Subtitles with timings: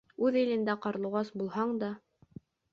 [0.27, 1.93] Үҙ илендә ҡарлуғас булһаң да